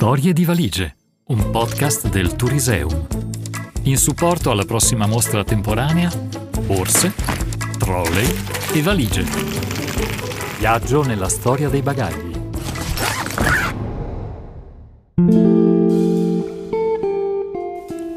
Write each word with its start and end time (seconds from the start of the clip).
Storie 0.00 0.32
di 0.32 0.46
valigie, 0.46 0.96
un 1.26 1.50
podcast 1.50 2.08
del 2.08 2.34
Turiseum. 2.34 3.06
In 3.82 3.98
supporto 3.98 4.50
alla 4.50 4.64
prossima 4.64 5.06
mostra 5.06 5.44
temporanea, 5.44 6.10
borse, 6.64 7.12
trolley 7.76 8.26
e 8.72 8.80
valigie. 8.80 9.26
Viaggio 10.58 11.02
nella 11.02 11.28
storia 11.28 11.68
dei 11.68 11.82
bagagli. 11.82 12.32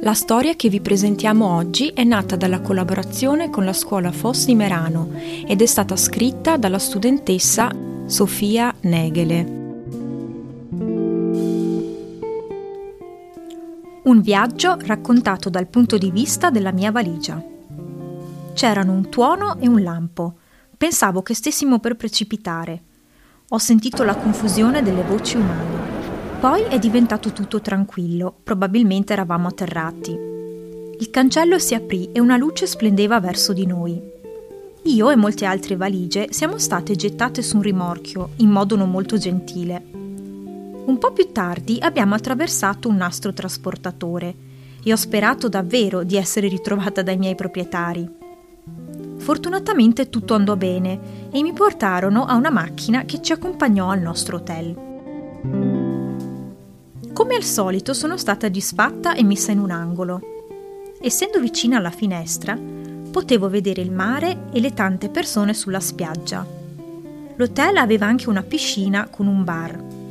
La 0.00 0.14
storia 0.14 0.54
che 0.54 0.68
vi 0.68 0.80
presentiamo 0.80 1.56
oggi 1.56 1.88
è 1.88 2.04
nata 2.04 2.36
dalla 2.36 2.60
collaborazione 2.60 3.50
con 3.50 3.64
la 3.64 3.72
scuola 3.72 4.12
Foss 4.12 4.44
di 4.44 4.54
Merano 4.54 5.10
ed 5.44 5.60
è 5.60 5.66
stata 5.66 5.96
scritta 5.96 6.56
dalla 6.56 6.78
studentessa 6.78 7.68
Sofia 8.06 8.72
Negele. 8.82 9.63
Un 14.04 14.20
viaggio 14.20 14.76
raccontato 14.80 15.48
dal 15.48 15.66
punto 15.66 15.96
di 15.96 16.10
vista 16.10 16.50
della 16.50 16.72
mia 16.72 16.90
valigia. 16.90 17.42
C'erano 18.52 18.92
un 18.92 19.08
tuono 19.08 19.58
e 19.58 19.66
un 19.66 19.82
lampo. 19.82 20.34
Pensavo 20.76 21.22
che 21.22 21.32
stessimo 21.32 21.78
per 21.78 21.96
precipitare. 21.96 22.82
Ho 23.48 23.56
sentito 23.56 24.02
la 24.02 24.14
confusione 24.14 24.82
delle 24.82 25.04
voci 25.04 25.38
umane. 25.38 26.38
Poi 26.38 26.64
è 26.64 26.78
diventato 26.78 27.32
tutto 27.32 27.62
tranquillo, 27.62 28.34
probabilmente 28.44 29.14
eravamo 29.14 29.48
atterrati. 29.48 30.10
Il 30.98 31.08
cancello 31.08 31.58
si 31.58 31.74
aprì 31.74 32.10
e 32.12 32.20
una 32.20 32.36
luce 32.36 32.66
splendeva 32.66 33.20
verso 33.20 33.54
di 33.54 33.64
noi. 33.64 33.98
Io 34.82 35.08
e 35.08 35.16
molte 35.16 35.46
altre 35.46 35.76
valigie 35.76 36.26
siamo 36.30 36.58
state 36.58 36.94
gettate 36.94 37.40
su 37.40 37.56
un 37.56 37.62
rimorchio 37.62 38.32
in 38.36 38.50
modo 38.50 38.76
non 38.76 38.90
molto 38.90 39.16
gentile. 39.16 40.03
Un 40.86 40.98
po' 40.98 41.12
più 41.12 41.32
tardi 41.32 41.78
abbiamo 41.80 42.14
attraversato 42.14 42.90
un 42.90 42.96
nastro 42.96 43.32
trasportatore 43.32 44.34
e 44.82 44.92
ho 44.92 44.96
sperato 44.96 45.48
davvero 45.48 46.02
di 46.02 46.16
essere 46.16 46.46
ritrovata 46.46 47.00
dai 47.00 47.16
miei 47.16 47.34
proprietari. 47.34 48.06
Fortunatamente 49.16 50.10
tutto 50.10 50.34
andò 50.34 50.56
bene 50.56 51.30
e 51.30 51.40
mi 51.40 51.54
portarono 51.54 52.26
a 52.26 52.34
una 52.34 52.50
macchina 52.50 53.06
che 53.06 53.22
ci 53.22 53.32
accompagnò 53.32 53.88
al 53.88 54.00
nostro 54.00 54.36
hotel. 54.36 54.74
Come 57.14 57.34
al 57.34 57.44
solito 57.44 57.94
sono 57.94 58.18
stata 58.18 58.48
disfatta 58.48 59.14
e 59.14 59.24
messa 59.24 59.52
in 59.52 59.60
un 59.60 59.70
angolo. 59.70 60.20
Essendo 61.00 61.40
vicina 61.40 61.78
alla 61.78 61.90
finestra, 61.90 62.58
potevo 63.10 63.48
vedere 63.48 63.80
il 63.80 63.90
mare 63.90 64.48
e 64.52 64.60
le 64.60 64.74
tante 64.74 65.08
persone 65.08 65.54
sulla 65.54 65.80
spiaggia. 65.80 66.46
L'hotel 67.36 67.78
aveva 67.78 68.04
anche 68.04 68.28
una 68.28 68.42
piscina 68.42 69.08
con 69.08 69.26
un 69.26 69.44
bar 69.44 70.02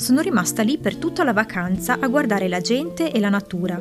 sono 0.00 0.22
rimasta 0.22 0.62
lì 0.62 0.78
per 0.78 0.96
tutta 0.96 1.24
la 1.24 1.34
vacanza 1.34 1.98
a 2.00 2.08
guardare 2.08 2.48
la 2.48 2.62
gente 2.62 3.12
e 3.12 3.20
la 3.20 3.28
natura. 3.28 3.78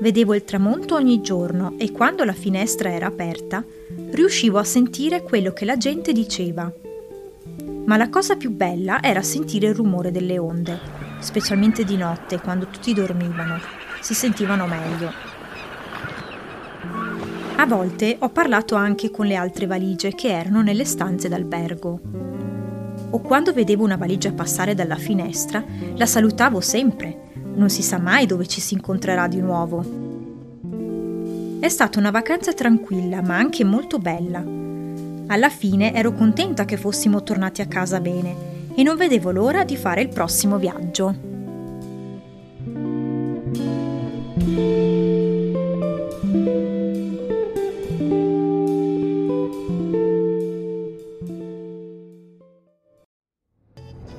Vedevo 0.00 0.34
il 0.34 0.42
tramonto 0.42 0.96
ogni 0.96 1.20
giorno 1.20 1.76
e 1.78 1.92
quando 1.92 2.24
la 2.24 2.32
finestra 2.32 2.90
era 2.92 3.06
aperta 3.06 3.64
riuscivo 4.10 4.58
a 4.58 4.64
sentire 4.64 5.22
quello 5.22 5.52
che 5.52 5.64
la 5.64 5.76
gente 5.76 6.12
diceva. 6.12 6.70
Ma 7.84 7.96
la 7.96 8.08
cosa 8.08 8.34
più 8.34 8.50
bella 8.50 9.00
era 9.00 9.22
sentire 9.22 9.68
il 9.68 9.76
rumore 9.76 10.10
delle 10.10 10.38
onde, 10.38 10.76
specialmente 11.20 11.84
di 11.84 11.96
notte 11.96 12.40
quando 12.40 12.66
tutti 12.66 12.92
dormivano. 12.92 13.60
Si 14.00 14.14
sentivano 14.14 14.66
meglio. 14.66 15.12
A 17.56 17.64
volte 17.64 18.16
ho 18.18 18.28
parlato 18.30 18.74
anche 18.74 19.12
con 19.12 19.26
le 19.26 19.36
altre 19.36 19.66
valigie 19.66 20.16
che 20.16 20.30
erano 20.30 20.62
nelle 20.62 20.84
stanze 20.84 21.28
d'albergo 21.28 22.47
o 23.10 23.20
quando 23.20 23.52
vedevo 23.52 23.84
una 23.84 23.96
valigia 23.96 24.32
passare 24.32 24.74
dalla 24.74 24.96
finestra, 24.96 25.64
la 25.94 26.06
salutavo 26.06 26.60
sempre. 26.60 27.26
Non 27.54 27.70
si 27.70 27.82
sa 27.82 27.98
mai 27.98 28.26
dove 28.26 28.46
ci 28.46 28.60
si 28.60 28.74
incontrerà 28.74 29.26
di 29.26 29.40
nuovo. 29.40 30.06
È 31.60 31.68
stata 31.68 31.98
una 31.98 32.10
vacanza 32.10 32.52
tranquilla, 32.52 33.20
ma 33.20 33.36
anche 33.36 33.64
molto 33.64 33.98
bella. 33.98 34.44
Alla 35.26 35.50
fine 35.50 35.92
ero 35.92 36.12
contenta 36.12 36.64
che 36.64 36.76
fossimo 36.76 37.22
tornati 37.22 37.60
a 37.60 37.66
casa 37.66 38.00
bene 38.00 38.56
e 38.74 38.82
non 38.82 38.96
vedevo 38.96 39.30
l'ora 39.30 39.64
di 39.64 39.76
fare 39.76 40.02
il 40.02 40.08
prossimo 40.08 40.56
viaggio. 40.56 41.26